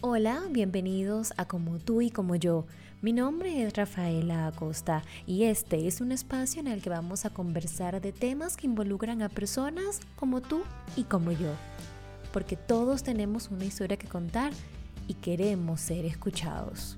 [0.00, 2.66] Hola, bienvenidos a Como tú y como yo.
[3.02, 7.30] Mi nombre es Rafaela Acosta y este es un espacio en el que vamos a
[7.30, 10.62] conversar de temas que involucran a personas como tú
[10.94, 11.50] y como yo.
[12.32, 14.52] Porque todos tenemos una historia que contar
[15.08, 16.96] y queremos ser escuchados.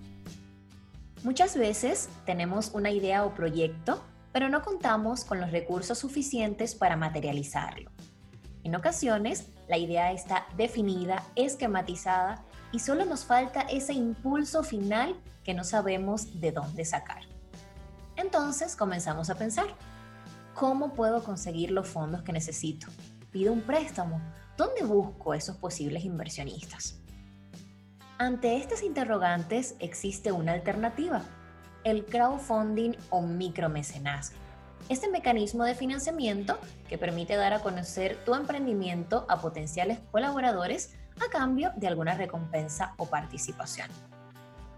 [1.25, 6.97] Muchas veces tenemos una idea o proyecto, pero no contamos con los recursos suficientes para
[6.97, 7.91] materializarlo.
[8.63, 15.55] En ocasiones, la idea está definida, esquematizada y solo nos falta ese impulso final que
[15.55, 17.23] no sabemos de dónde sacar.
[18.17, 19.67] Entonces comenzamos a pensar,
[20.55, 22.87] ¿cómo puedo conseguir los fondos que necesito?
[23.31, 24.21] ¿Pido un préstamo?
[24.57, 27.01] ¿Dónde busco esos posibles inversionistas?
[28.19, 31.23] Ante estas interrogantes existe una alternativa,
[31.85, 34.37] el crowdfunding o micromecenazgo.
[34.91, 36.59] Este mecanismo de financiamiento
[36.89, 42.95] que permite dar a conocer tu emprendimiento a potenciales colaboradores a cambio de alguna recompensa
[42.97, 43.89] o participación.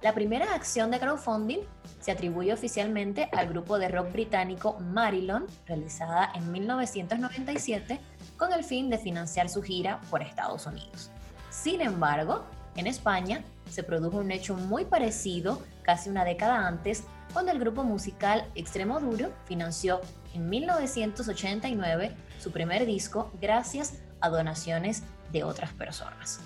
[0.03, 1.61] La primera acción de crowdfunding
[2.01, 8.01] se atribuye oficialmente al grupo de rock británico Marilyn, realizada en 1997
[8.37, 11.13] con el fin de financiar su gira por Estados Unidos.
[11.51, 17.53] Sin embargo, en España se produjo un hecho muy parecido casi una década antes, cuando
[17.53, 20.01] el grupo musical Extremo Duro financió
[20.35, 26.41] en 1989 su primer disco gracias a donaciones de otras personas.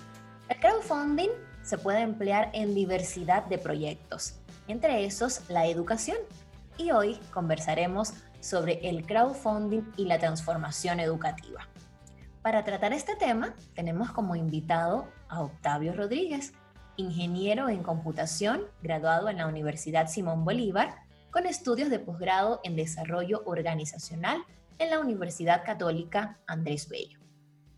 [0.49, 1.29] El crowdfunding
[1.63, 4.35] se puede emplear en diversidad de proyectos,
[4.67, 6.17] entre esos la educación.
[6.77, 11.67] Y hoy conversaremos sobre el crowdfunding y la transformación educativa.
[12.41, 16.53] Para tratar este tema, tenemos como invitado a Octavio Rodríguez,
[16.95, 20.95] ingeniero en computación, graduado en la Universidad Simón Bolívar,
[21.29, 24.43] con estudios de posgrado en desarrollo organizacional
[24.79, 27.16] en la Universidad Católica Andrés Bello.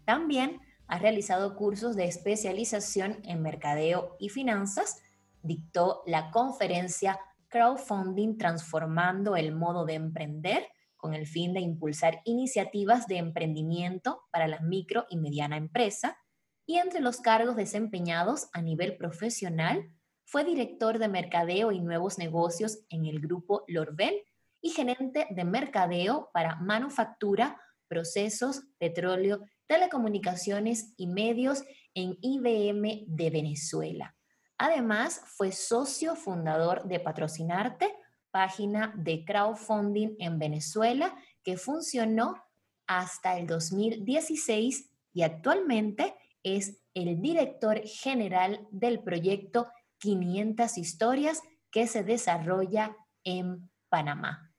[0.09, 5.03] También ha realizado cursos de especialización en mercadeo y finanzas,
[5.43, 10.65] dictó la conferencia Crowdfunding Transformando el modo de emprender
[10.97, 16.17] con el fin de impulsar iniciativas de emprendimiento para la micro y mediana empresa
[16.65, 19.91] y entre los cargos desempeñados a nivel profesional
[20.25, 24.23] fue director de mercadeo y nuevos negocios en el grupo Lorbel
[24.59, 31.63] y gerente de mercadeo para manufactura, procesos, petróleo telecomunicaciones y medios
[31.93, 34.15] en IBM de Venezuela.
[34.57, 37.95] Además, fue socio fundador de Patrocinarte,
[38.31, 42.43] página de crowdfunding en Venezuela que funcionó
[42.87, 49.67] hasta el 2016 y actualmente es el director general del proyecto
[49.99, 54.51] 500 historias que se desarrolla en Panamá.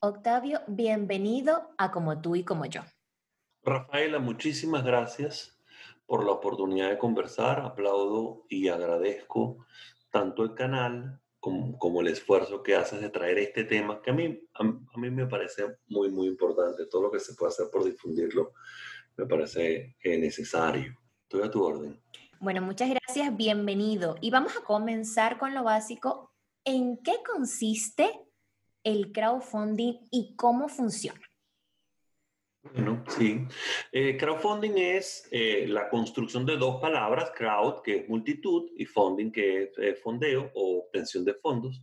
[0.00, 2.82] Octavio, bienvenido a Como tú y como yo.
[3.62, 5.58] Rafaela, muchísimas gracias
[6.06, 7.60] por la oportunidad de conversar.
[7.60, 9.66] Aplaudo y agradezco
[10.10, 14.40] tanto el canal como, el esfuerzo que haces de traer este tema, que a mí,
[14.54, 14.64] a,
[14.98, 16.86] mí me parece muy, muy importante.
[16.86, 18.52] Todo lo que se puede hacer por difundirlo
[19.16, 20.96] me parece eh, necesario.
[21.22, 22.00] Estoy a tu orden.
[22.40, 24.16] Bueno, muchas gracias, bienvenido.
[24.20, 26.32] Y vamos a comenzar con lo básico.
[26.64, 28.10] ¿En qué consiste
[28.84, 31.29] el crowdfunding y cómo funciona?
[32.62, 33.46] Bueno, sí.
[33.90, 39.32] Eh, crowdfunding es eh, la construcción de dos palabras, crowd, que es multitud, y funding,
[39.32, 41.82] que es eh, fondeo o obtención de fondos.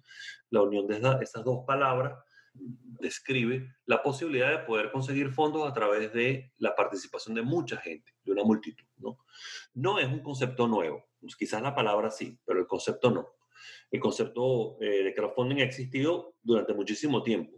[0.51, 2.19] La unión de esas dos palabras
[2.53, 8.13] describe la posibilidad de poder conseguir fondos a través de la participación de mucha gente,
[8.23, 8.85] de una multitud.
[8.97, 9.17] No,
[9.73, 11.05] no es un concepto nuevo,
[11.37, 13.27] quizás la palabra sí, pero el concepto no.
[13.89, 17.57] El concepto de crowdfunding ha existido durante muchísimo tiempo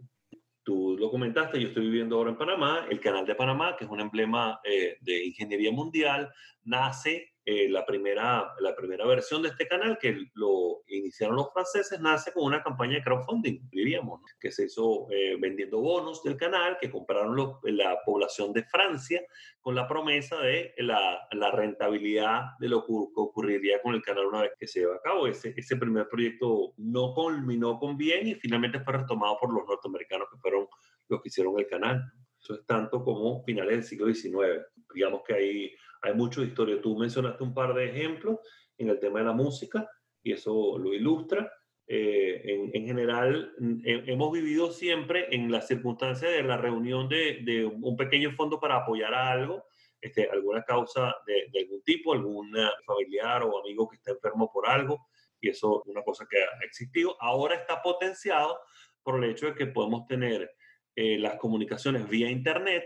[0.62, 3.90] Tú lo comentaste, yo estoy viviendo ahora en Panamá, el Canal de Panamá, que es
[3.90, 6.30] un emblema eh, de ingeniería mundial,
[6.64, 11.98] nace eh, la, primera, la primera versión de este canal, que lo iniciaron los franceses,
[11.98, 16.78] nace con una campaña de crowdfunding, diríamos, que se hizo eh, vendiendo bonos del canal
[16.80, 17.34] que compraron
[17.64, 19.20] la población de Francia
[19.60, 24.42] con la promesa de la, la, rentabilidad de lo que ocurriría con el canal una
[24.42, 25.26] vez que se lleva a cabo.
[25.26, 30.28] Ese, ese primer proyecto no culminó con bien y finalmente fue retomado por los norteamericanos
[30.30, 30.68] que fueron
[31.08, 32.00] los que hicieron el canal.
[32.40, 34.64] Eso es tanto como finales del siglo XIX.
[34.94, 36.80] Digamos que hay hay mucho historia.
[36.80, 38.38] Tú mencionaste un par de ejemplos
[38.78, 39.88] en el tema de la música
[40.22, 41.52] y eso lo ilustra.
[41.86, 43.52] Eh, en, general,
[43.84, 49.12] hemos vivido siempre en la circunstancia de la reunión de, un pequeño fondo para apoyar
[49.12, 49.64] a algo,
[50.00, 52.54] este, alguna causa de, algún tipo, algún
[52.86, 55.08] familiar o amigo que está enfermo por algo,
[55.40, 57.16] y eso es una cosa que ha existido.
[57.20, 58.60] Ahora está potenciado
[59.02, 60.48] por el hecho de que podemos tener
[60.94, 62.84] eh, las comunicaciones vía Internet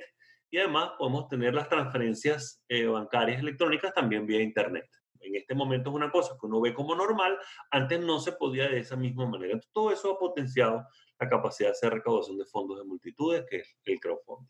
[0.54, 4.88] y además podemos tener las transferencias eh, bancarias electrónicas también vía Internet.
[5.18, 7.36] En este momento es una cosa que uno ve como normal,
[7.72, 9.54] antes no se podía de esa misma manera.
[9.54, 10.86] Entonces, todo eso ha potenciado
[11.18, 14.48] la capacidad de hacer recaudación de fondos de multitudes, que es el crowdfunding.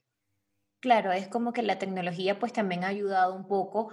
[0.81, 3.91] Claro, es como que la tecnología pues también ha ayudado un poco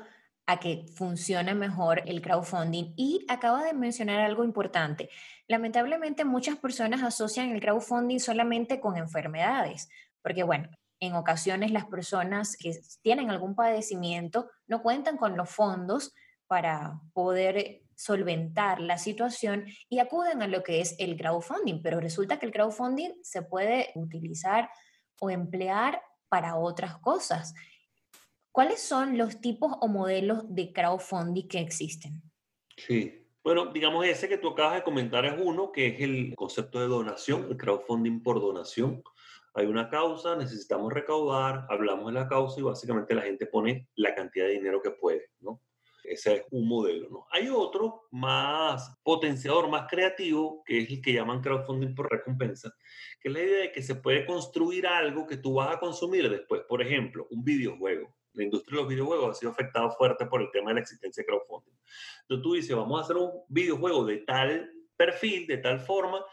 [0.47, 2.93] a que funcione mejor el crowdfunding.
[2.97, 5.09] Y acaba de mencionar algo importante.
[5.47, 9.87] Lamentablemente muchas personas asocian el crowdfunding solamente con enfermedades,
[10.21, 10.67] porque bueno,
[11.01, 16.13] en ocasiones las personas que tienen algún padecimiento no cuentan con los fondos
[16.47, 22.39] para poder solventar la situación y acuden a lo que es el crowdfunding, pero resulta
[22.39, 24.69] que el crowdfunding se puede utilizar
[25.19, 27.53] o emplear para otras cosas.
[28.51, 32.21] ¿Cuáles son los tipos o modelos de crowdfunding que existen?
[32.77, 36.79] Sí, bueno, digamos ese que tú acabas de comentar es uno, que es el concepto
[36.79, 39.03] de donación, el crowdfunding por donación.
[39.53, 44.15] Hay una causa, necesitamos recaudar, hablamos de la causa y básicamente la gente pone la
[44.15, 45.61] cantidad de dinero que puede, ¿no?
[46.03, 47.27] Ese es un modelo, ¿no?
[47.31, 52.73] Hay otro más potenciador, más creativo, que es el que llaman crowdfunding por recompensa,
[53.19, 56.29] que es la idea de que se puede construir algo que tú vas a consumir
[56.29, 56.63] después.
[56.67, 60.51] Por ejemplo, un videojuego la industria de los videojuegos ha sido afectada fuerte por el
[60.51, 61.73] tema de la existencia de crowdfunding.
[62.21, 66.23] Entonces tú dices, vamos a hacer un videojuego de tal perfil, de tal forma,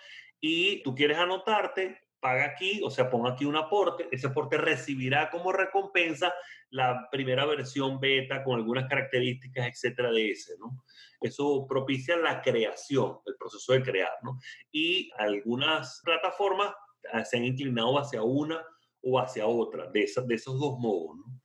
[0.41, 5.31] y tú quieres anotarte, paga aquí, o sea, pon aquí un aporte, ese aporte recibirá
[5.31, 6.35] como recompensa
[6.71, 10.85] la primera versión beta con algunas características, etcétera, de ese, ¿no?
[11.21, 14.39] Eso propicia la creación, el proceso de crear, ¿no?
[14.71, 16.73] Y algunas plataformas
[17.13, 18.63] ah, se han inclinado hacia una
[19.03, 21.41] o hacia otra, de, de esos dos modos, ¿no?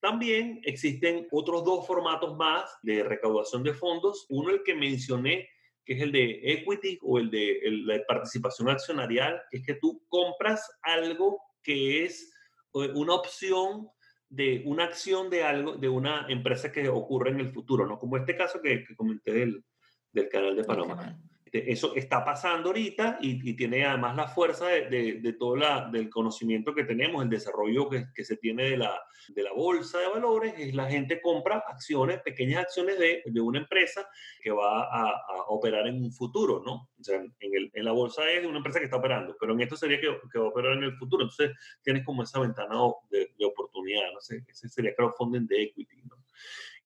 [0.00, 4.26] También existen otros dos formatos más de recaudación de fondos.
[4.28, 5.48] Uno, el que mencioné,
[5.88, 10.04] que es el de equity o el de la participación accionarial, que es que tú
[10.06, 12.30] compras algo que es
[12.74, 13.88] eh, una opción
[14.28, 17.98] de una acción de algo, de una empresa que ocurre en el futuro, ¿no?
[17.98, 19.64] Como este caso que, comenté del,
[20.12, 21.18] del canal de Panamá.
[21.48, 26.10] Este, eso está pasando ahorita y, tiene además la fuerza de, de, todo la, del
[26.10, 30.08] conocimiento que tenemos, el desarrollo que, que, se tiene de la, de la bolsa de
[30.08, 34.06] valores, es la gente compra acciones, pequeñas acciones de, de una empresa
[34.42, 36.90] que va a, a, operar en un futuro, ¿no?
[37.00, 39.62] O sea, en, el, en, la bolsa es una empresa que está operando, pero en
[39.62, 41.22] esto sería que, que, va a operar en el futuro.
[41.22, 42.76] Entonces tienes como esa ventana
[43.10, 46.16] de, oportunidad, no sé, ese sería crowdfunding de equity, ¿no?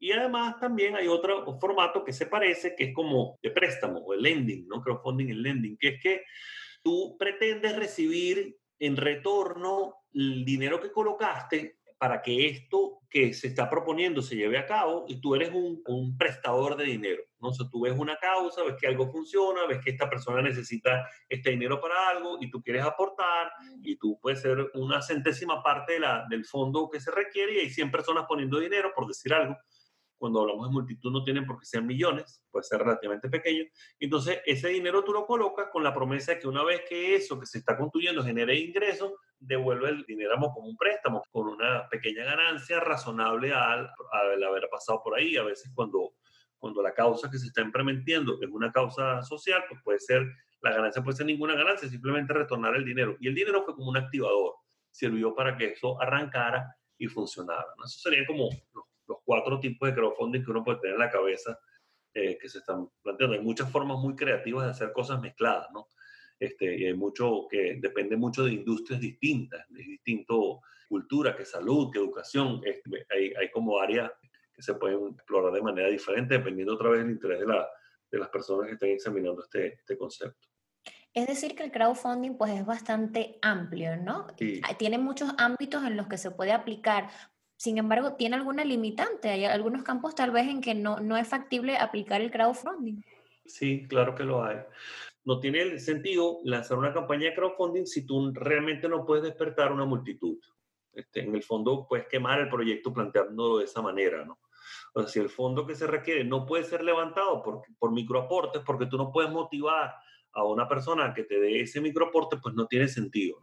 [0.02, 4.14] Y además también hay otro formato que se parece, que es como de préstamo o
[4.14, 4.82] el lending, ¿no?
[4.82, 6.25] Crowdfunding, el lending, que es que
[6.82, 13.70] tú pretendes recibir en retorno el dinero que colocaste para que esto que se está
[13.70, 17.22] proponiendo se lleve a cabo y tú eres un, un, prestador de dinero.
[17.40, 17.50] ¿no?
[17.50, 21.08] O sea, tú ves una causa, ves que algo funciona, ves que esta persona necesita
[21.28, 23.52] este dinero para algo y tú quieres aportar
[23.84, 27.58] y tú puedes ser una centésima parte de la, del fondo que se requiere y
[27.60, 29.56] hay 100 personas poniendo dinero, por decir algo
[30.22, 33.64] cuando hablamos de multitud no tienen por qué ser millones, puede ser relativamente pequeño.
[33.98, 37.40] Entonces, ese dinero tú lo colocas con la promesa de que una vez que eso
[37.40, 42.22] que se está construyendo genere ingresos, devuelve el dinero como un préstamo, con una pequeña
[42.22, 45.36] ganancia razonable al, al haber pasado por ahí.
[45.36, 46.12] A veces cuando,
[46.56, 50.24] cuando la causa que se está implementando es una causa social, pues puede ser,
[50.60, 53.16] la ganancia puede ser ninguna ganancia, simplemente retornar el dinero.
[53.19, 54.54] Y el dinero fue como un activador,
[54.92, 57.66] sirvió para que eso arrancara y funcionara.
[57.84, 58.50] Eso sería como
[59.24, 61.58] cuatro tipos de crowdfunding que uno puede tener en la cabeza
[62.14, 63.36] eh, que se están planteando.
[63.36, 65.88] Hay muchas formas muy creativas de hacer cosas mezcladas, ¿no?
[66.38, 71.91] Este, y hay mucho que depende mucho de industrias distintas, de distinto cultura, que salud,
[71.93, 72.60] que educación.
[72.64, 74.10] Este, hay, hay, como áreas
[74.52, 77.69] que se pueden explorar de manera diferente dependiendo otra vez del interés de, la,
[78.10, 80.48] de las personas que estén examinando este, este concepto.
[81.14, 84.26] Es decir, que el crowdfunding pues es bastante amplio, ¿no?
[84.79, 87.10] Tiene muchos ámbitos en los que se puede aplicar.
[87.62, 89.28] Sin embargo, tiene alguna limitante.
[89.28, 93.00] Hay algunos campos tal vez en que no, no es factible aplicar el crowdfunding.
[93.46, 94.56] Sí, claro que lo hay.
[95.24, 99.84] No tiene sentido lanzar una campaña de crowdfunding si tú realmente no puedes despertar una
[99.84, 100.40] multitud.
[100.92, 104.40] Este, en el fondo, puedes quemar el proyecto planteándolo de esa manera, ¿no?
[104.94, 108.86] O si el fondo que se requiere no puede ser levantado por, por microaportes, porque
[108.86, 109.94] tú no puedes motivar
[110.32, 113.38] a una persona que te dé ese microaporte, pues no tiene sentido.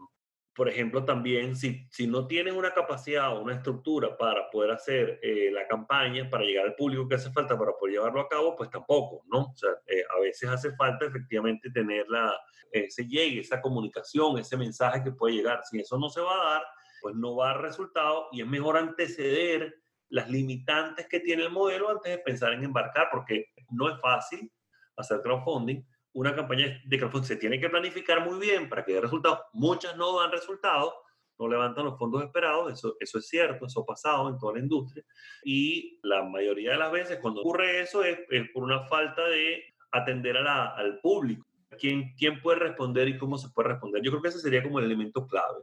[0.59, 5.17] Por ejemplo, también si, si no tienes una capacidad o una estructura para poder hacer
[5.23, 8.57] eh, la campaña, para llegar al público que hace falta para poder llevarlo a cabo,
[8.57, 9.43] pues tampoco, ¿no?
[9.43, 12.37] O sea, eh, a veces hace falta efectivamente tener la,
[12.73, 15.61] ese llegue, esa comunicación, ese mensaje que puede llegar.
[15.63, 16.63] Si eso no se va a dar,
[17.01, 19.73] pues no va a dar resultado y es mejor anteceder
[20.09, 24.51] las limitantes que tiene el modelo antes de pensar en embarcar, porque no es fácil
[24.97, 25.81] hacer crowdfunding,
[26.13, 29.39] una campaña de crowdfunding se tiene que planificar muy bien para que dé resultados.
[29.53, 30.93] Muchas no dan resultados,
[31.37, 34.59] no levantan los fondos esperados, eso, eso es cierto, eso ha pasado en toda la
[34.59, 35.03] industria.
[35.43, 38.19] Y la mayoría de las veces cuando ocurre eso es,
[38.53, 41.45] por una falta de atender al público.
[41.79, 44.01] ¿Quién, ¿Quién puede responder y cómo se puede responder?
[44.03, 45.59] Yo creo que ese sería como el elemento clave.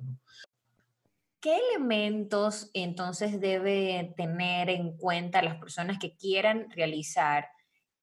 [1.41, 7.47] ¿Qué elementos entonces debe tener en cuenta las personas que quieran realizar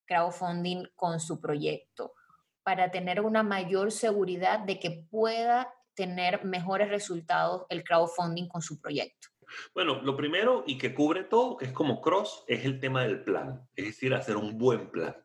[0.06, 2.14] crowdfunding con su proyecto
[2.64, 8.80] para tener una mayor seguridad de que pueda tener mejores resultados el crowdfunding con su
[8.80, 9.30] proyecto?
[9.74, 13.24] Bueno, lo primero y que cubre todo, que es como cross, es el tema del
[13.24, 15.16] plan, es decir, hacer un buen plan.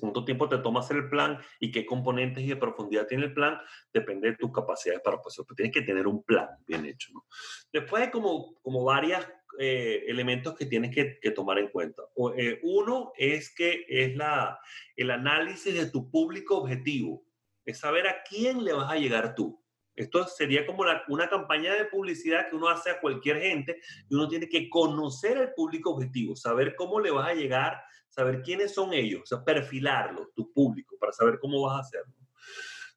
[0.00, 3.34] ¿Cuánto tiempo te toma hacer el plan y qué componentes y de profundidad tiene el
[3.34, 3.60] plan?
[3.92, 5.46] Depende de tus capacidades para hacerlo.
[5.46, 7.12] Pues, tienes que tener un plan bien hecho.
[7.14, 7.24] ¿no?
[7.72, 9.24] Después como, como varios
[9.58, 12.02] eh, elementos que tienes que, tomar en cuenta.
[12.36, 14.58] Eh, uno es que es la,
[14.96, 17.24] el análisis de tu público objetivo.
[17.64, 19.62] Es saber a quién le vas a llegar tú.
[19.98, 24.28] Esto sería como una campaña de publicidad que uno hace a cualquier gente y uno
[24.28, 28.92] tiene que conocer al público objetivo, saber cómo le vas a llegar, saber quiénes son
[28.92, 32.14] ellos, o sea, perfilarlos, tu público, para saber cómo vas a hacerlo.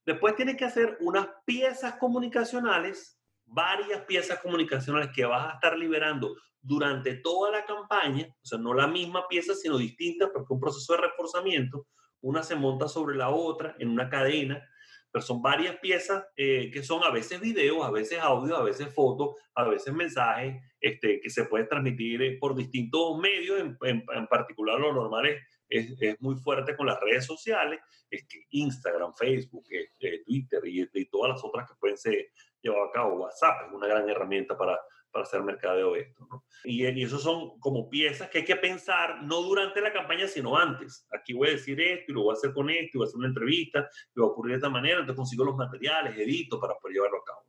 [0.05, 3.19] Después tienes que hacer unas piezas comunicacionales,
[3.51, 8.73] varias piezas comunicacionales que vas a estar liberando durante toda la campaña, o sea, no
[8.73, 11.87] la misma pieza, sino distintas, porque un proceso de reforzamiento,
[12.21, 14.63] una se monta sobre la otra en una cadena,
[15.11, 18.93] pero son varias piezas eh, que son a veces videos, a veces audio, a veces
[18.93, 24.27] fotos, a veces mensajes este, que se pueden transmitir eh, por distintos medios, en, en,
[24.27, 25.41] particular lo normal es,
[25.71, 31.05] es, muy fuerte con las redes sociales, es que Instagram, Facebook, este, Twitter y, y,
[31.05, 34.77] todas las otras que pueden ser llevadas a cabo, WhatsApp es una gran herramienta para,
[35.11, 36.27] para hacer mercadeo esto.
[36.29, 36.45] ¿no?
[36.63, 40.57] Y, y eso son como piezas que hay que pensar no durante la campaña, sino
[40.57, 41.07] antes.
[41.11, 43.07] Aquí voy a decir esto y lo voy a hacer con esto y voy a
[43.07, 46.59] hacer una entrevista y va a ocurrir de esta manera, entonces consigo los materiales, edito
[46.59, 47.41] para poder llevarlo a cabo.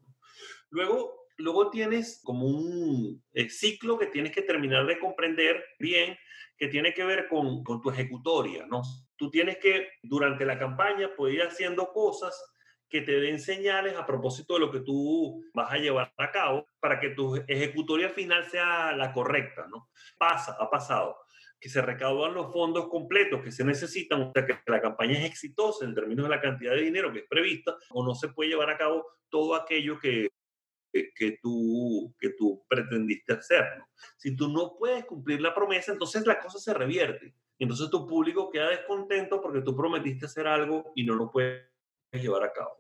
[0.70, 6.16] Luego, luego tienes como un eh, ciclo que tienes que terminar de comprender bien,
[6.56, 8.82] que tiene que ver con, tu ejecutoria, ¿no?
[9.16, 12.40] Tú tienes que, durante la campaña, poder ir haciendo cosas
[12.88, 16.66] que te den señales a propósito de lo que tú vas a llevar a cabo
[16.78, 19.88] para que tu ejecutoria final sea la correcta, ¿no?
[20.18, 21.16] Pasa, ha pasado
[21.58, 25.24] que se recaudan los fondos completos que se necesitan, o sea, que la campaña es
[25.24, 28.50] exitosa en términos de la cantidad de dinero que es prevista, o no se puede
[28.50, 30.28] llevar a cabo todo aquello que,
[30.92, 33.64] que, tú, que tú pretendiste hacer.
[33.78, 33.88] ¿no?
[34.16, 37.34] Si tú no puedes cumplir la promesa, entonces la cosa se revierte.
[37.58, 41.62] Entonces tu público queda descontento porque tú prometiste hacer algo y no lo puedes
[42.12, 42.78] llevar a cabo.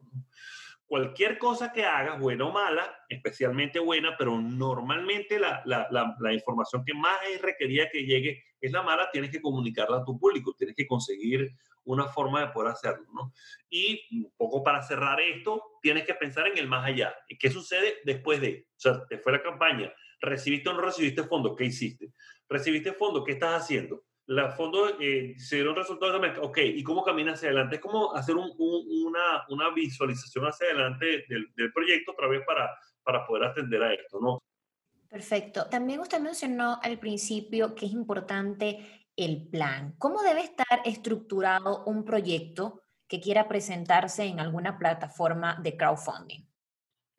[0.86, 6.84] Cualquier cosa que hagas, buena o mala, especialmente buena, pero normalmente la, la, la, información
[6.84, 10.54] que más es requerida que llegue es la mala, tienes que comunicarla a tu público,
[10.54, 11.50] tienes que conseguir
[11.84, 13.06] una forma de poder hacerlo.
[13.12, 13.32] ¿no?
[13.70, 17.14] Y un poco para cerrar esto, tienes que pensar en el más allá.
[17.38, 18.66] ¿Qué sucede después de?
[18.70, 22.12] O sea, te fue la campaña, recibiste o no recibiste fondos, ¿qué hiciste?
[22.48, 23.24] ¿Recibiste fondos?
[23.24, 24.04] ¿Qué estás haciendo?
[24.26, 27.76] la fondos eh, se dieron resultados de Ok, ¿y cómo camina hacia adelante?
[27.76, 32.70] Es como hacer una, una, visualización hacia adelante del, del, proyecto otra vez para,
[33.02, 34.38] para poder atender a esto, ¿no?
[35.08, 35.66] Perfecto.
[35.68, 39.94] También usted mencionó al principio que es importante el plan.
[39.98, 46.46] ¿Cómo debe estar estructurado un proyecto que quiera presentarse en alguna plataforma de crowdfunding?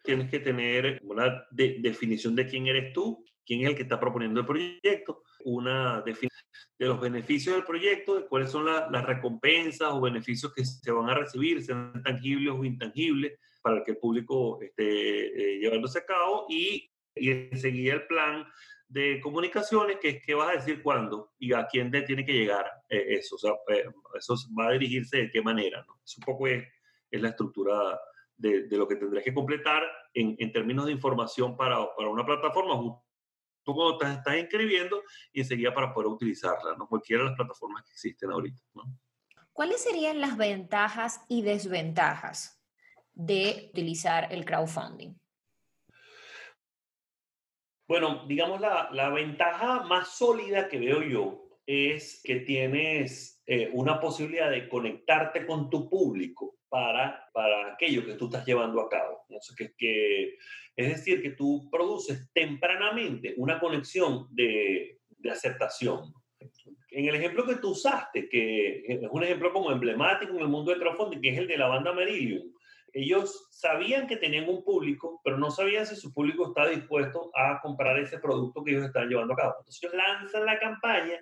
[0.04, 4.42] Tienes que tener una definición de quién eres tú, quién es el que está proponiendo
[4.42, 6.44] el proyecto, una definición
[6.80, 11.10] de los beneficios del proyecto, de cuáles son las recompensas o beneficios que se van
[11.10, 16.48] a recibir, sean tangibles o intangibles, para que el público esté eh, llevándose a cabo
[16.50, 18.46] y, y seguir el plan
[18.94, 22.34] de comunicaciones, que es qué vas a decir cuándo y a quién te tiene que
[22.34, 23.36] llegar eh, eso.
[23.36, 23.86] O sea, eh,
[24.16, 25.84] eso va a dirigirse de qué manera.
[25.88, 26.00] ¿no?
[26.06, 26.64] Eso un poco es,
[27.10, 28.00] es la estructura
[28.38, 29.84] de, de, lo que tendrás que completar
[30.14, 32.76] en, en términos de información para, para una plataforma
[33.64, 36.88] tú cuando te estás inscribiendo y enseguida para poder utilizarla, ¿no?
[36.88, 38.84] Cualquiera de las plataformas que existen ahorita, ¿no?
[39.54, 42.62] ¿Cuáles serían las ventajas y desventajas
[43.14, 45.14] de utilizar el crowdfunding?
[47.88, 54.00] Bueno, digamos, la, la ventaja más sólida que veo yo es que tienes eh, una
[54.00, 59.26] posibilidad de conectarte con tu público para, para aquello que tú estás llevando a cabo.
[60.76, 66.14] Es decir, que tú produces tempranamente una conexión de, de aceptación.
[66.90, 70.72] En el ejemplo que tú usaste, que es un ejemplo como emblemático en el mundo
[70.72, 72.54] del crowdfunding, que es el de la banda Merillion,
[72.94, 77.60] ellos sabían que tenían un público, pero no sabían si su público estaba dispuesto a
[77.62, 79.56] comprar ese producto que ellos estaban llevando a cabo.
[79.60, 81.20] Entonces ellos lanzan la campaña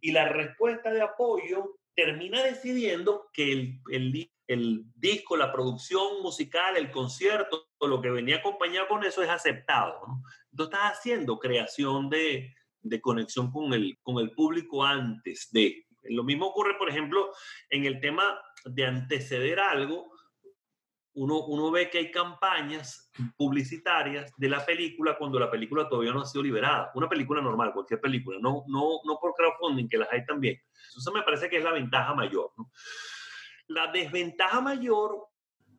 [0.00, 6.76] y la respuesta de apoyo termina decidiendo que el, el, el, disco, la producción musical,
[6.76, 10.00] el concierto, lo que venía acompañado con eso es aceptado.
[10.06, 10.22] ¿no?
[10.50, 15.86] Entonces estás haciendo creación de, de conexión con el, con el público antes de.
[16.04, 17.30] Lo mismo ocurre, por ejemplo,
[17.70, 18.24] en el tema
[18.64, 20.10] de anteceder algo.
[21.14, 26.22] Uno, uno ve que hay campañas publicitarias de la película cuando la película todavía no
[26.22, 26.90] ha sido liberada.
[26.94, 30.58] Una película normal, cualquier película, no, no, no por crowdfunding, que las hay también.
[30.96, 32.50] Eso me parece que es la ventaja mayor.
[32.56, 32.70] ¿no?
[33.68, 35.26] La desventaja mayor,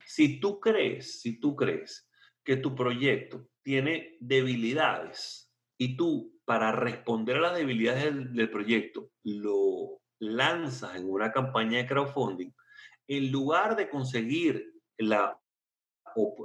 [0.05, 2.09] si tú crees, si tú crees
[2.43, 9.09] que tu proyecto tiene debilidades y tú para responder a las debilidades del, del proyecto
[9.23, 12.51] lo lanzas en una campaña de crowdfunding,
[13.07, 15.39] en lugar de conseguir la,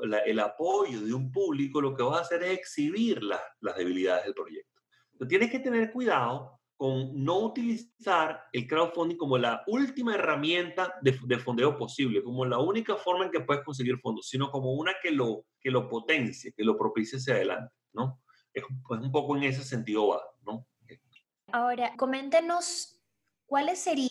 [0.04, 3.76] la, el apoyo de un público, lo que vas a hacer es exhibir la, las
[3.76, 4.80] debilidades del proyecto.
[5.12, 11.18] Entonces, tienes que tener cuidado con no utilizar el crowdfunding como la última herramienta de,
[11.24, 14.94] de, fondeo posible, como la única forma en que puedes conseguir fondos, sino como una
[15.02, 18.22] que lo, que lo potencie, que lo propicie hacia adelante, ¿no?
[18.54, 20.68] Es, pues un poco en ese sentido va, ¿no?
[21.50, 22.97] Ahora, coméntenos
[23.48, 24.10] ¿cuáles serían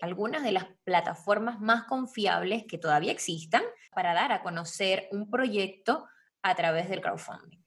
[0.00, 3.62] algunas de las plataformas más confiables que todavía existan
[3.94, 6.06] para dar a conocer un proyecto
[6.42, 7.62] a través del crowdfunding?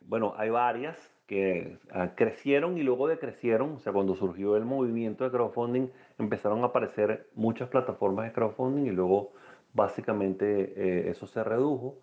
[0.00, 5.24] Bueno, hay varias que ah, crecieron y luego decrecieron, o sea, cuando surgió el movimiento
[5.24, 5.88] de crowdfunding
[6.18, 9.32] empezaron a aparecer muchas plataformas de crowdfunding y luego
[9.72, 12.00] básicamente eh, eso se redujo.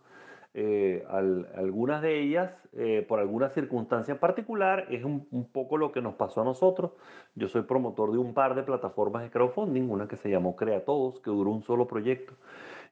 [0.56, 5.92] Eh, al, algunas de ellas, eh, por alguna circunstancia particular, es un, un, poco lo
[5.92, 6.92] que nos pasó a nosotros.
[7.36, 10.86] Yo soy promotor de un par de plataformas de crowdfunding, una que se llamó Crea
[10.86, 12.34] Todos, que duró un solo proyecto,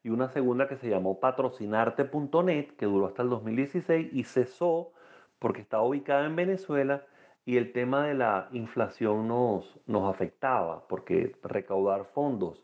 [0.03, 4.91] y una segunda que se llamó patrocinarte.net, que duró hasta el 2016 y cesó
[5.39, 7.05] porque estaba ubicada en Venezuela
[7.45, 12.63] y el tema de la inflación nos, nos afectaba, porque recaudar fondos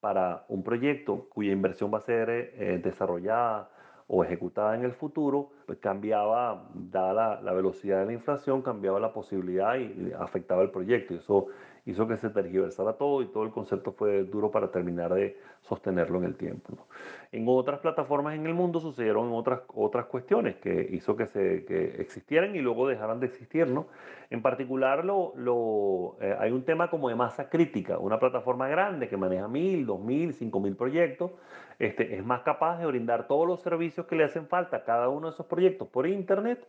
[0.00, 3.70] para un proyecto cuya inversión va a ser eh, desarrollada
[4.12, 8.98] o ejecutada en el futuro, pues cambiaba, dada la, la, velocidad de la inflación, cambiaba
[8.98, 11.14] la posibilidad y, afectaba el proyecto.
[11.14, 11.46] Y eso
[11.86, 16.18] hizo que se tergiversara todo y todo el concepto fue duro para terminar de sostenerlo
[16.18, 16.72] en el tiempo.
[16.74, 16.86] ¿no?
[17.30, 22.00] En otras plataformas en el mundo sucedieron otras, otras cuestiones que hizo que, se, que
[22.00, 23.68] existieran y luego dejaran de existir.
[23.68, 23.86] ¿no?
[24.30, 27.98] En particular, lo, lo, eh, hay un tema como de masa crítica.
[27.98, 31.30] Una plataforma grande que maneja mil, dos mil, cinco mil proyectos,
[31.78, 35.08] este, es más capaz de brindar todos los servicios que le hacen falta a cada
[35.08, 36.66] uno de esos proyectos por Internet,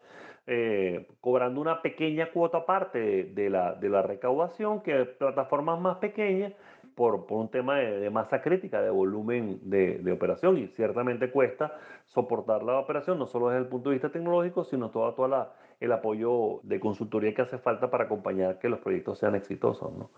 [0.47, 6.53] eh, cobrando una pequeña cuota aparte de, la, de la recaudación que plataformas más pequeñas
[6.95, 11.73] por, por un tema de, masa crítica, de volumen de, de, operación y ciertamente cuesta
[12.05, 15.91] soportar la operación, no solo desde el punto de vista tecnológico, sino todo toda el
[15.91, 19.93] apoyo de consultoría que hace falta para acompañar que los proyectos sean exitosos.
[19.93, 20.09] ¿no?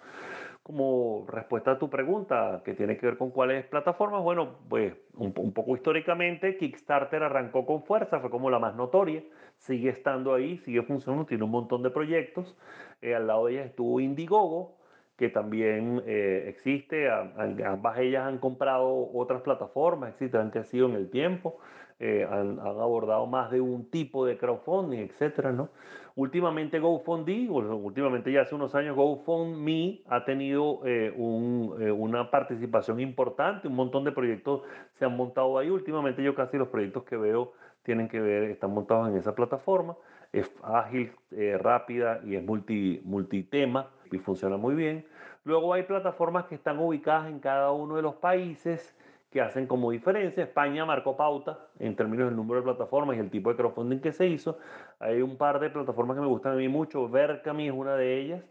[0.63, 5.34] Como respuesta a tu pregunta, que tiene que ver con cuáles plataformas, bueno, pues un,
[5.34, 9.21] poco históricamente Kickstarter arrancó con fuerza, fue como la más notoria,
[9.58, 12.56] sigue estando ahí, sigue funcionando, tiene un montón de proyectos.
[13.02, 14.78] Eh, al lado de ella estuvo Indiegogo,
[15.17, 17.10] que también eh, existe.
[17.10, 17.34] A,
[17.65, 21.60] ambas ellas han comprado otras plataformas, existen, han crecido en el tiempo,
[21.99, 25.69] eh, han, abordado más de un tipo de crowdfunding, etcétera, ¿no?
[26.15, 33.67] Últimamente GoFundMe, últimamente ya hace unos años GoFundMe ha tenido eh, un, una participación importante,
[33.67, 34.62] un montón de proyectos
[34.93, 35.71] se han montado ahí.
[35.71, 39.97] Últimamente yo casi los proyectos que veo tienen que ver, están montados en esa plataforma.
[40.32, 41.12] Es ágil,
[41.60, 45.06] rápida y es multi, multitema y funciona muy bien.
[45.43, 48.95] Luego hay plataformas que están ubicadas en cada uno de los países
[49.34, 50.43] que hacen como diferencia.
[50.43, 54.12] España marcó pauta en términos del número de plataformas y el tipo de crowdfunding que
[54.12, 54.60] se hizo.
[54.99, 57.10] Hay un par de plataformas que me gustan a mí mucho.
[57.10, 58.43] Verkami es una de ellas,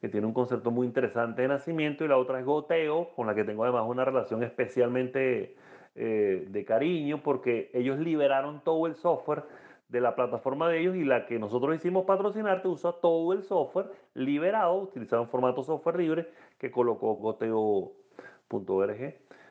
[0.00, 3.34] que tiene un concepto muy interesante de nacimiento, y la otra es Goteo, con la
[3.34, 5.56] que tengo además una relación especialmente
[5.94, 9.44] eh, de cariño, porque ellos liberaron todo el software
[9.88, 13.90] de la plataforma de ellos y la que nosotros hicimos patrocinarte usa todo el software
[14.14, 18.90] liberado, utilizado en formato software libre, que colocó goteo.org.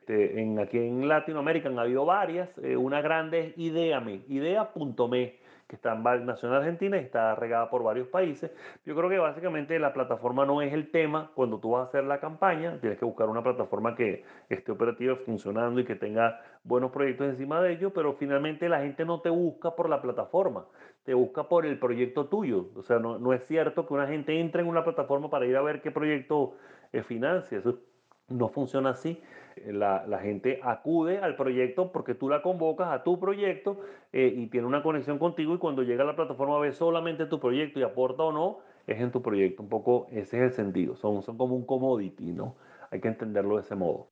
[0.06, 2.56] Este, en, aquí en Latinoamérica han habido varias.
[2.60, 5.36] Eh, una grande es Ideame, idea.me,
[5.68, 8.52] que está en Nación Argentina y está regada por varios países.
[8.86, 12.04] Yo creo que básicamente la plataforma no es el tema cuando tú vas a hacer
[12.04, 12.80] la campaña.
[12.80, 17.62] Tienes que buscar una plataforma que esté operativa, funcionando y que tenga buenos proyectos encima
[17.62, 20.66] de ello, pero finalmente la gente no te busca por la plataforma,
[21.04, 22.68] te busca por el proyecto tuyo.
[22.76, 25.58] O sea, no, no es cierto que una gente entre en una plataforma para ir
[25.58, 26.56] a ver qué proyecto
[26.92, 27.58] eh, financia.
[27.58, 27.80] Eso
[28.28, 29.22] no funciona así
[29.66, 34.48] la, la, gente acude al proyecto porque tú la convocas a tu proyecto eh, y
[34.48, 37.84] tiene una conexión contigo y cuando llega a la plataforma ve solamente tu proyecto y
[37.84, 39.64] aporta o no, es en tu proyecto.
[39.64, 40.96] Un poco ese es el sentido.
[40.96, 42.58] Son, son como un commodity, ¿no?
[42.92, 44.12] Hay que entenderlo de ese modo.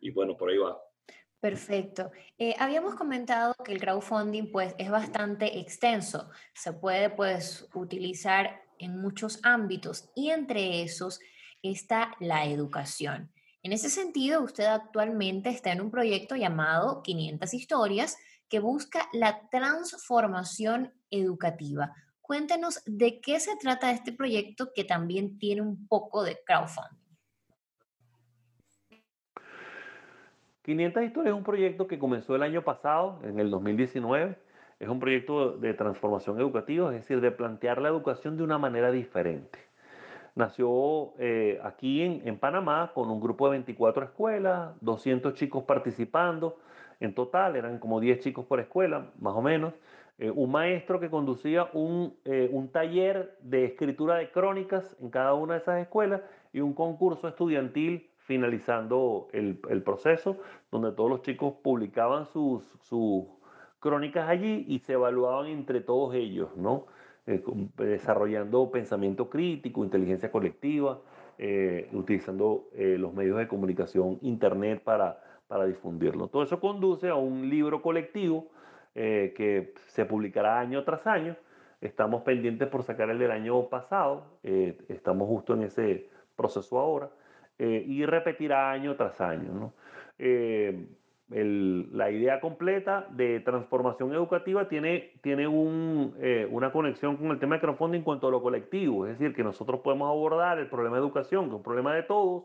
[0.00, 0.78] Y bueno, por ahí va.
[1.40, 2.10] Perfecto.
[2.38, 6.30] Eh, habíamos comentado que el crowdfunding pues es bastante extenso.
[6.54, 11.20] Se puede pues utilizar en muchos ámbitos y entre esos
[11.70, 13.32] está la educación.
[13.62, 18.16] En ese sentido, usted actualmente está en un proyecto llamado 500 historias
[18.48, 21.92] que busca la transformación educativa.
[22.20, 27.06] Cuéntenos de qué se trata este proyecto que también tiene un poco de crowdfunding.
[30.62, 34.36] 500 historias es un proyecto que comenzó el año pasado, en el 2019.
[34.80, 38.90] Es un proyecto de transformación educativa, es decir, de plantear la educación de una manera
[38.90, 39.65] diferente.
[40.36, 46.58] Nació eh, aquí en, Panamá con un grupo de 24 escuelas, 200 chicos participando.
[47.00, 49.72] En total eran como 10 chicos por escuela, más o menos.
[50.18, 55.32] Eh, un maestro que conducía un, eh, un taller de escritura de crónicas en cada
[55.32, 56.20] una de esas escuelas
[56.52, 60.36] y un concurso estudiantil finalizando el, el, proceso,
[60.70, 63.24] donde todos los chicos publicaban sus, sus,
[63.86, 66.86] crónicas allí y se evaluaban entre todos ellos, ¿no?
[67.28, 67.42] Eh,
[67.76, 71.00] desarrollando pensamiento crítico, inteligencia colectiva,
[71.38, 76.28] eh, utilizando eh, los medios de comunicación, internet para, para difundirlo.
[76.28, 78.48] Todo eso conduce a un libro colectivo
[78.94, 81.36] que se publicará año tras año.
[81.82, 87.10] Estamos pendientes por sacar el del año pasado, estamos justo en ese proceso ahora,
[87.58, 89.52] y repetirá año tras año.
[89.52, 89.72] ¿no?
[91.28, 95.44] La idea completa de transformación educativa tiene, tiene
[96.20, 99.34] eh, una conexión con el tema de crowdfunding en cuanto a lo colectivo, es decir,
[99.34, 102.44] que nosotros podemos abordar el problema de educación, que es un problema de todos,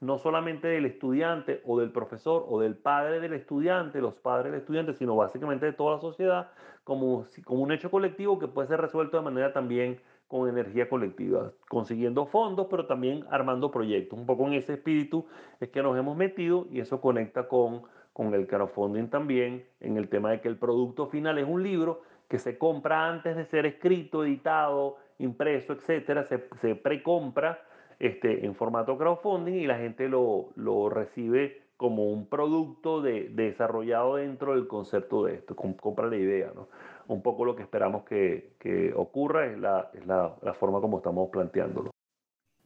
[0.00, 4.60] no solamente del estudiante o del profesor o del padre del estudiante, los padres del
[4.62, 6.50] estudiante, sino básicamente de toda la sociedad,
[6.84, 11.52] como, como un hecho colectivo que puede ser resuelto de manera también con energía colectiva,
[11.68, 14.18] consiguiendo fondos, pero también armando proyectos.
[14.18, 15.26] Un poco en ese espíritu
[15.60, 20.08] es que nos hemos metido y eso conecta con con el crowdfunding también, en el
[20.08, 23.66] tema de que el producto final es un libro que se compra antes de ser
[23.66, 27.62] escrito, editado, impreso, etcétera, se, precompra
[27.98, 34.16] este, en formato crowdfunding y la gente lo, lo recibe como un producto de, desarrollado
[34.16, 36.68] dentro del concepto de esto, compra la idea, ¿no?
[37.08, 40.98] Un poco lo que esperamos que, que ocurra es, la, es la, la forma como
[40.98, 41.90] estamos planteándolo.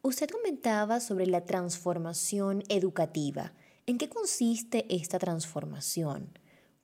[0.03, 3.53] Usted comentaba sobre la transformación educativa.
[3.89, 6.31] ¿En qué consiste esta transformación?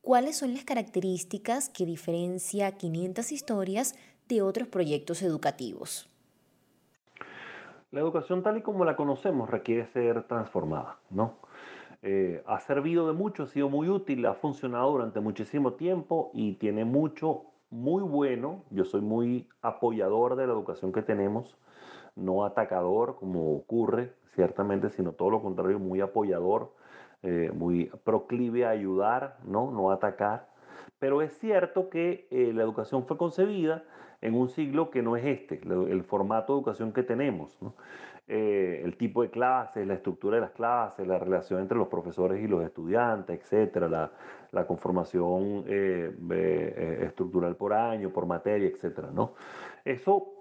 [0.03, 3.97] ¿Cuáles son las características que diferencia 500 historias
[4.29, 6.09] de otros proyectos educativos?
[7.91, 11.38] La educación tal y como la conocemos requiere ser transformada, ¿no?
[12.03, 16.55] Eh, ha servido de mucho, ha sido muy útil, ha funcionado durante muchísimo tiempo y
[16.55, 18.62] tiene mucho muy bueno.
[18.71, 21.57] Yo soy muy apoyador de la educación que tenemos,
[22.15, 26.81] no atacador como ocurre ciertamente, sino todo lo contrario, muy apoyador
[27.25, 29.71] eh, muy proclive a ayudar, ¿no?
[29.71, 30.49] no atacar.
[30.99, 33.85] Pero es cierto que eh, la educación fue concebida
[34.21, 37.57] en un siglo que no es este, el, formato de educación que tenemos.
[38.29, 42.43] Eh, el tipo de clases, la estructura de las clases, la relación entre los profesores
[42.43, 44.11] y los estudiantes, etcétera, la,
[44.53, 49.35] la conformación estructural por año, por materia, etcétera, ¿no?
[49.85, 50.32] Eso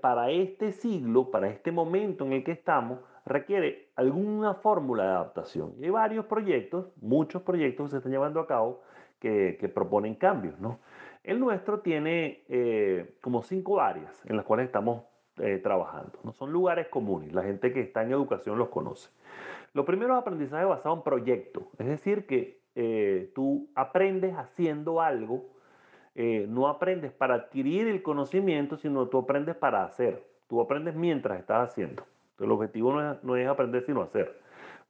[0.00, 5.74] para este siglo, para este momento en el que estamos, requiere alguna fórmula de adaptación.
[5.82, 8.80] Hay varios proyectos, muchos proyectos que se están llevando a cabo
[9.20, 10.58] que, proponen cambios.
[10.58, 10.80] ¿no?
[11.22, 15.04] El nuestro tiene eh, como cinco áreas en las cuales estamos
[15.38, 16.18] eh, trabajando.
[16.24, 16.32] ¿no?
[16.32, 19.10] Son lugares comunes, la gente que está en educación los conoce.
[19.74, 25.46] Lo primero es aprendizaje basado en proyectos, es decir, que eh, tú aprendes haciendo algo,
[26.48, 30.24] no aprendes para adquirir el conocimiento, sino tú aprendes para hacer.
[30.48, 32.04] Tú aprendes mientras estás haciendo
[32.40, 34.38] el objetivo no es, aprender, sino hacer.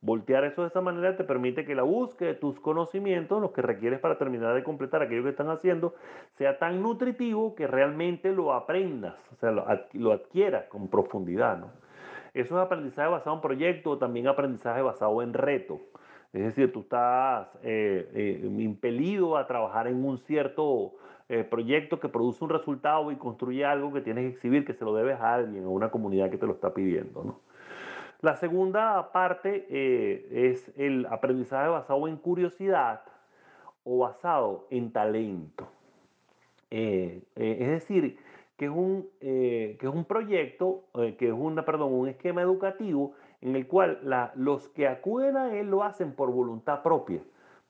[0.01, 3.63] Voltear eso de esa manera te permite que la búsqueda de tus conocimientos, los que
[3.63, 5.95] requieres para terminar de completar aquello que están haciendo,
[6.37, 11.59] sea tan nutritivo que realmente lo aprendas, o sea, lo, adquieras con profundidad.
[11.59, 11.71] ¿no?
[12.33, 15.81] Eso es aprendizaje basado en proyecto, o también aprendizaje basado en reto.
[16.33, 20.93] Es decir, tú estás eh, eh, impelido a trabajar en un cierto
[21.31, 24.83] eh, proyecto que produce un resultado y construye algo que tienes que exhibir, que se
[24.83, 27.23] lo debes a alguien, a una comunidad que te lo está pidiendo.
[27.23, 27.41] ¿no?
[28.23, 33.03] La segunda parte eh, es el aprendizaje basado en curiosidad
[33.85, 35.69] o basado en talento.
[36.71, 38.19] Eh, es decir,
[38.57, 40.85] que es un, que es un proyecto,
[41.19, 45.55] que es una, perdón, un esquema educativo en el cual la, los que acuden a
[45.55, 47.21] él lo hacen por voluntad propia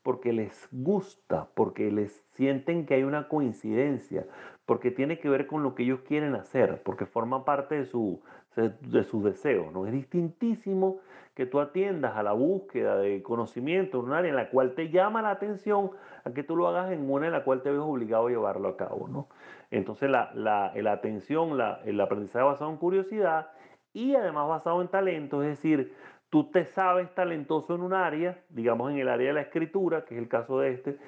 [0.09, 4.25] porque les gusta, porque les sienten que hay una coincidencia,
[4.65, 8.23] porque tiene que ver con lo que ellos quieren hacer, porque forma parte de, su,
[8.57, 9.71] de sus deseos.
[9.71, 9.85] ¿no?
[9.85, 11.01] Es distintísimo
[11.35, 14.89] que tú atiendas a la búsqueda de conocimiento en un área en la cual te
[14.89, 15.91] llama la atención
[16.25, 18.67] a que tú lo hagas en una en la cual te ves obligado a llevarlo
[18.67, 19.09] a cabo.
[19.09, 19.29] ¿no?
[19.71, 23.49] Entonces la, la, la atención, la, el aprendizaje basado en curiosidad
[23.93, 25.93] y además basado en talento, es decir,
[26.31, 30.15] tú te sabes talentoso en un área, digamos en el área de la escritura, que
[30.15, 30.99] es el caso de este,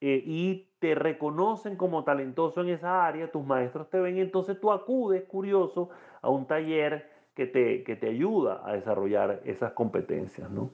[0.00, 4.58] eh, y te reconocen como talentoso en esa área, tus maestros te ven, y entonces
[4.60, 5.90] tú acudes curioso
[6.22, 10.50] a un taller que te, que te ayuda a desarrollar esas competencias.
[10.50, 10.70] ¿no?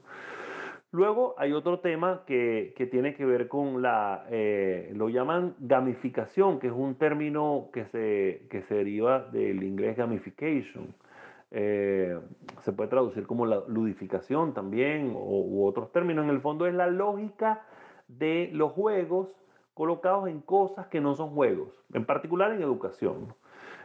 [0.91, 6.59] Luego hay otro tema que, que tiene que ver con la, eh, lo llaman gamificación,
[6.59, 10.95] que es un término que se, que se deriva del inglés gamification.
[11.51, 12.19] Eh,
[12.61, 16.25] se puede traducir como la ludificación también o, u otros términos.
[16.25, 17.63] En el fondo es la lógica
[18.07, 19.29] de los juegos
[19.73, 23.33] colocados en cosas que no son juegos, en particular en educación.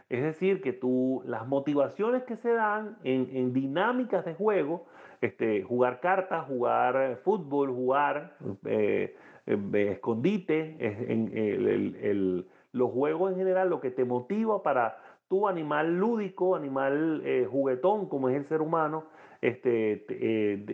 [0.09, 4.85] Es decir, que tú, las motivaciones que se dan en, dinámicas de juego,
[5.21, 13.79] este, jugar cartas, jugar fútbol, jugar eh, eh, escondite, en, los juegos en general, lo
[13.79, 14.97] que te motiva para
[15.33, 19.05] tu animal lúdico, animal eh, juguetón, como es el ser humano,
[19.41, 20.05] este,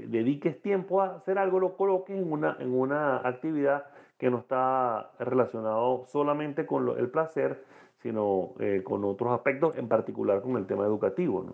[0.09, 3.85] dediques tiempo a hacer algo, lo coloques en una, en una actividad
[4.17, 7.63] que no está relacionado solamente con el placer,
[8.01, 11.45] sino eh, con otros aspectos, en particular con el tema educativo.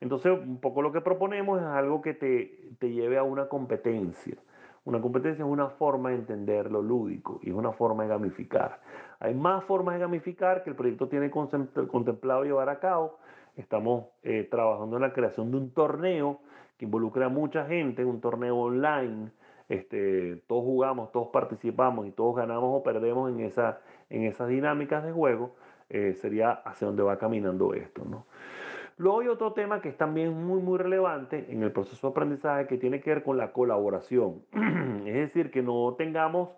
[0.00, 4.34] Entonces, un poco lo que proponemos es algo que te, te, lleve a una competencia.
[4.88, 8.80] Una competencia es una forma de entender lo lúdico y es una forma de gamificar.
[9.20, 13.18] Hay más formas de gamificar que el proyecto tiene contemplado llevar a cabo.
[13.54, 16.40] Estamos eh, trabajando en la creación de un torneo
[16.78, 19.30] que involucra a mucha gente, un torneo online.
[19.68, 25.04] Este, todos jugamos, todos participamos y todos ganamos o perdemos en, esa, en esas dinámicas
[25.04, 25.54] de juego
[25.90, 28.06] eh, sería hacia dónde va caminando esto.
[28.06, 28.24] ¿no?
[28.98, 32.66] Luego hay otro tema que es también muy, muy relevante en el proceso de aprendizaje
[32.66, 34.42] que tiene que ver con la colaboración.
[35.06, 36.50] es decir, que no tengamos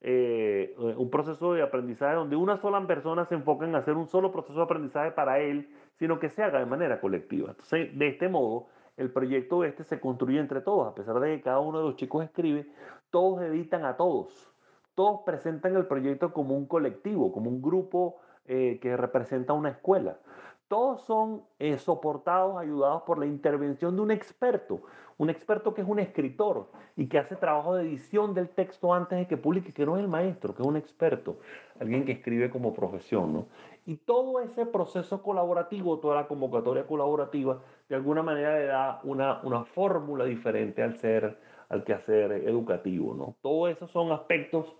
[0.00, 4.32] eh, un proceso de aprendizaje donde una sola persona se enfoque en hacer un solo
[4.32, 7.50] proceso de aprendizaje para él, sino que se haga de manera colectiva.
[7.50, 11.42] Entonces, de este modo, el proyecto este se construye entre todos, a pesar de que
[11.42, 12.66] cada uno de los chicos escribe,
[13.10, 14.52] todos editan a todos,
[14.96, 20.18] todos presentan el proyecto como un colectivo, como un grupo eh, que representa una escuela.
[20.68, 24.80] Todos son eh, soportados, ayudados por la intervención de un experto,
[25.18, 29.18] un experto que es un escritor y que hace trabajo de edición del texto antes
[29.18, 31.36] de que publique, que no es el maestro, que es un experto,
[31.78, 33.32] alguien que escribe como profesión.
[33.32, 33.46] ¿no?
[33.86, 39.40] Y todo ese proceso colaborativo, toda la convocatoria colaborativa, de alguna manera le da una,
[39.42, 43.14] una fórmula diferente al ser, al quehacer educativo.
[43.14, 43.36] ¿no?
[43.42, 44.74] Todos esos son aspectos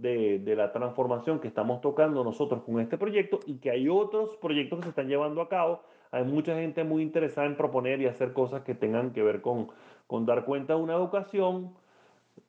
[0.00, 4.78] de, la transformación que estamos tocando nosotros con este proyecto y que hay otros proyectos
[4.78, 5.82] que se están llevando a cabo.
[6.10, 9.68] Hay mucha gente muy interesada en proponer y hacer cosas que tengan que ver con,
[10.06, 11.74] con dar cuenta de una educación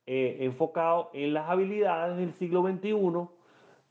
[0.08, 3.30] eh, enfocado en las habilidades del siglo XXI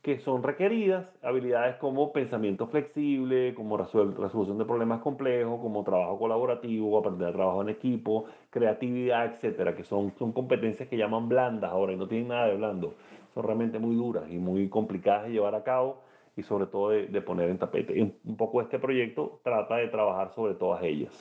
[0.03, 6.99] que son requeridas, habilidades como pensamiento flexible, como resolución de problemas complejos, como trabajo colaborativo,
[6.99, 11.93] aprender a trabajar en equipo, creatividad, etcétera, que son, son competencias que llaman blandas ahora
[11.93, 12.95] y no tienen nada de blando
[13.35, 16.03] son realmente muy duras y muy complicadas de llevar a cabo
[16.37, 17.99] y sobre todo de, poner en tapete.
[17.99, 21.13] Y un poco este proyecto trata de trabajar sobre todas ellas.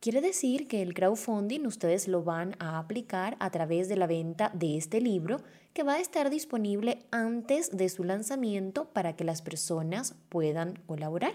[0.00, 4.50] Quiere decir que el crowdfunding ustedes lo van a aplicar a través de la venta
[4.52, 5.36] de este libro
[5.74, 11.32] que va a estar disponible antes de su lanzamiento para que las personas puedan colaborar.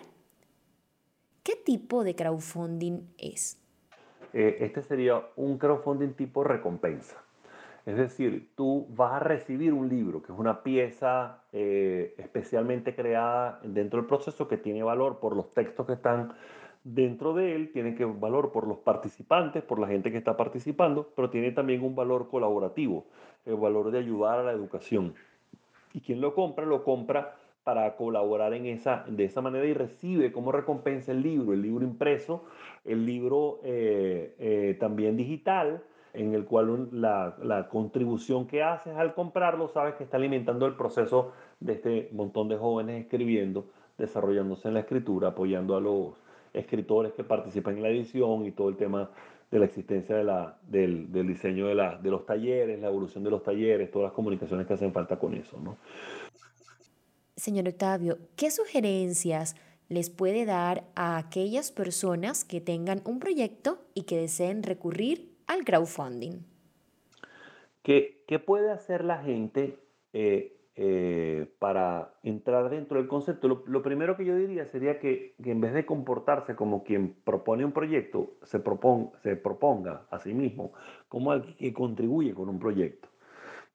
[1.44, 3.58] ¿Qué tipo de crowdfunding es?
[4.34, 7.24] Eh, este sería un crowdfunding tipo recompensa.
[7.88, 13.62] Es decir, tú vas a recibir un libro, que es una pieza eh, especialmente creada
[13.63, 16.34] dentro del proceso que tiene valor por los textos que están
[16.84, 21.13] dentro de él, tiene que valor por los participantes, por la gente que está participando,
[21.15, 23.06] pero tiene también un valor colaborativo,
[23.45, 25.15] el valor de ayudar a la educación.
[25.93, 30.34] Y quien lo compra, lo compra para colaborar en esa, de esa manera y recibe
[30.34, 32.43] como recompensa el libro, el libro impreso,
[32.84, 35.84] el libro eh, eh, también digital,
[36.17, 41.32] en el cual la, contribución que haces al comprarlo, sabes que está alimentando el proceso
[41.60, 46.15] de este montón de jóvenes escribiendo, desarrollándose en la escritura, apoyando a los
[46.53, 49.12] escritores que participan en la edición y todo el tema
[49.51, 53.30] de la existencia de la, del, diseño de, la, de los talleres, la evolución de
[53.30, 55.58] los talleres, todas las comunicaciones que hacen falta con eso.
[55.60, 55.77] ¿no?
[57.36, 59.56] Señor Octavio, ¿qué sugerencias
[59.88, 65.63] les puede dar a aquellas personas que tengan un proyecto y que deseen recurrir al
[65.63, 66.43] crowdfunding?
[67.83, 69.79] ¿Qué, puede hacer la gente
[70.12, 73.63] eh, eh, para entrar dentro del concepto?
[73.65, 77.71] Lo, primero que yo diría sería que, en vez de comportarse como quien propone un
[77.71, 78.62] proyecto, se,
[79.23, 80.73] se proponga a sí mismo
[81.07, 83.07] como alguien que contribuye con un proyecto.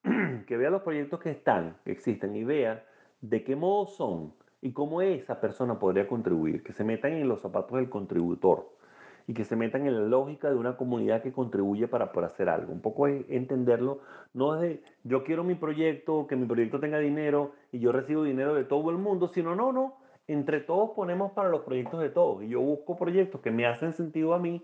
[0.46, 2.84] que vea los proyectos que están, que existen y vea
[3.22, 7.40] de qué modo son y cómo esa persona podría contribuir, que se metan en los
[7.40, 8.68] zapatos del contributor
[9.26, 12.48] y que se metan en la lógica de una comunidad que contribuye para poder hacer
[12.48, 12.72] algo.
[12.72, 14.00] Un poco es entenderlo,
[14.34, 18.24] no es de yo quiero mi proyecto, que mi proyecto tenga dinero y yo recibo
[18.24, 22.10] dinero de todo el mundo, sino no, no, entre todos ponemos para los proyectos de
[22.10, 24.62] todos y yo busco proyectos que me hacen sentido a mí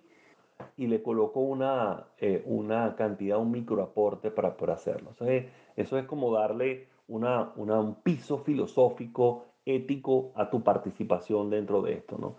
[0.76, 5.10] y le coloco una, eh, una cantidad, un microaporte para poder hacerlo.
[5.76, 12.16] eso es como darle una, un piso filosófico, ético a tu participación dentro de esto.
[12.18, 12.36] ¿no?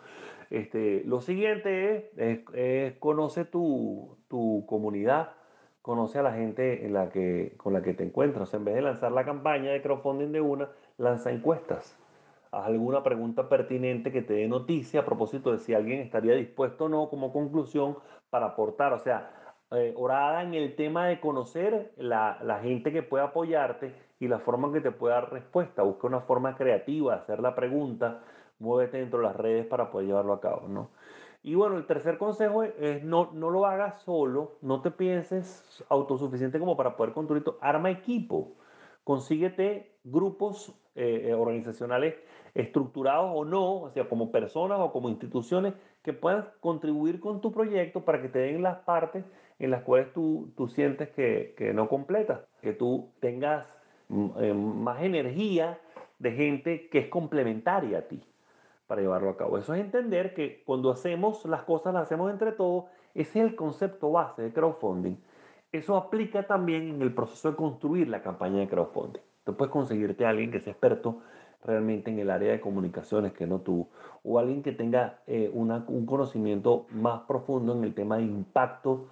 [0.49, 5.33] Este, lo siguiente es, conoce tu, tu, comunidad,
[5.81, 8.53] conoce a la gente en la que, con la que te encuentras.
[8.53, 11.97] En vez de lanzar la campaña de crowdfunding de una, lanza encuestas.
[12.51, 16.85] Haz alguna pregunta pertinente que te dé noticia a propósito de si alguien estaría dispuesto
[16.85, 17.97] o no como conclusión
[18.31, 18.93] para aportar.
[18.93, 19.31] O sea,
[19.71, 24.39] eh, orada en el tema de conocer la, la, gente que puede apoyarte y la
[24.39, 25.83] forma en que te pueda dar respuesta.
[25.83, 28.21] Busca una forma creativa de hacer la pregunta,
[28.59, 30.89] muévete dentro de las redes para poder llevarlo a cabo, ¿no?
[31.41, 36.59] Y bueno, el tercer consejo es, no, no lo hagas solo, no te pienses autosuficiente
[36.59, 38.57] como para poder construir, arma equipo,
[39.05, 42.15] consíguete grupos eh, eh, organizacionales
[42.53, 47.53] estructurados o no, o sea, como personas o como instituciones que puedan contribuir con tu
[47.53, 49.23] proyecto para que te den las partes
[49.59, 53.65] en las cuales tú, tú sientes que, que no completas, que tú tengas
[54.09, 55.79] mm, eh, más energía
[56.17, 58.21] de gente que es complementaria a ti
[58.89, 59.59] para llevarlo a cabo.
[59.59, 62.85] Eso es entender que cuando hacemos las cosas, las hacemos entre todos.
[63.13, 65.15] Ese es el concepto base de crowdfunding.
[65.71, 69.21] Eso aplica también en el proceso de construir la campaña de crowdfunding.
[69.43, 71.21] Tú puedes conseguirte a alguien que sea experto
[71.63, 73.87] realmente en el área de comunicaciones que no tú,
[74.23, 79.09] o alguien que tenga eh, un conocimiento más profundo en el tema de impacto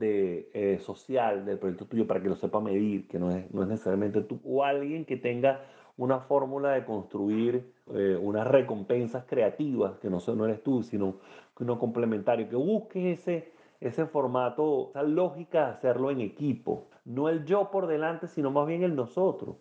[0.00, 3.68] eh, social del proyecto tuyo para que lo sepa medir, que no es, no es
[3.68, 5.60] necesariamente tú, o alguien que tenga
[5.98, 11.16] una fórmula de construir eh, unas recompensas creativas, que no, no eres tú, sino
[11.60, 17.44] uno complementario, que busques ese, ese formato, esa lógica de hacerlo en equipo, no el
[17.44, 19.56] yo por delante, sino más bien el nosotros,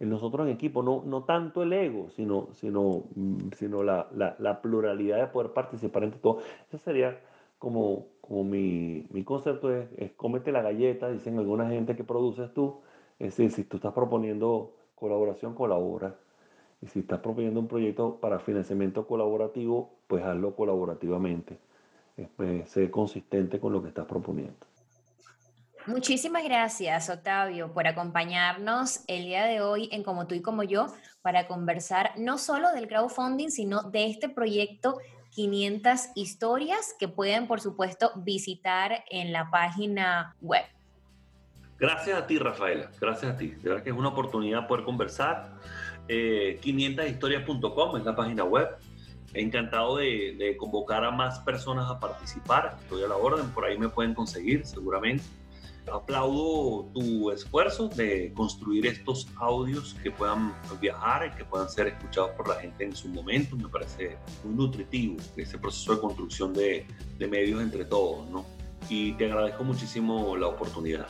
[0.00, 4.34] el nosotros en equipo, no, no tanto el ego, sino, sino, mm, sino la, la,
[4.40, 6.44] la pluralidad de poder participar entre todos.
[6.68, 7.20] Ese sería
[7.58, 12.52] como, como mi, mi concepto, es, es cómete la galleta, dicen alguna gente que produces
[12.52, 12.80] tú,
[13.20, 16.16] es decir, si tú estás proponiendo colaboración, colabora.
[16.82, 21.58] Y si estás proponiendo un proyecto para financiamiento colaborativo, pues hazlo colaborativamente.
[22.36, 24.66] Pues, sé consistente con lo que estás proponiendo.
[25.86, 30.86] Muchísimas gracias, Octavio, por acompañarnos el día de hoy en Como tú y como yo
[31.22, 34.98] para conversar no solo del crowdfunding, sino de este proyecto
[35.30, 40.64] 500 historias que pueden, por supuesto, visitar en la página web.
[41.78, 42.90] Gracias a ti, Rafaela.
[43.00, 43.48] Gracias a ti.
[43.48, 45.52] De verdad que es una oportunidad poder conversar.
[46.08, 48.68] 500historias.com eh, es la página web.
[49.34, 52.78] Encantado de, de, convocar a más personas a participar.
[52.82, 55.24] Estoy a la orden, por ahí me pueden conseguir seguramente.
[55.92, 62.30] Aplaudo tu esfuerzo de construir estos audios que puedan viajar y que puedan ser escuchados
[62.30, 63.54] por la gente en su momento.
[63.56, 66.86] Me parece muy nutritivo ese proceso de construcción de,
[67.18, 68.46] de medios entre todos, ¿no?
[68.88, 71.06] Y te agradezco muchísimo la oportunidad.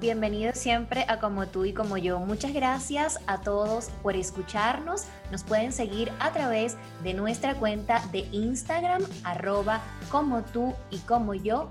[0.00, 2.18] Bienvenido siempre a Como tú y como yo.
[2.18, 5.04] Muchas gracias a todos por escucharnos.
[5.30, 11.34] Nos pueden seguir a través de nuestra cuenta de Instagram, arroba como tú y como
[11.34, 11.70] yo,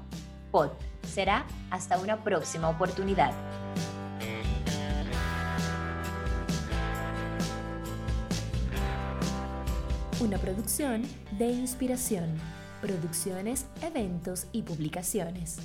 [0.52, 0.70] pod.
[1.06, 3.34] Será hasta una próxima oportunidad.
[10.22, 11.02] Una producción
[11.40, 12.30] de inspiración.
[12.82, 15.58] Producciones, eventos y publicaciones.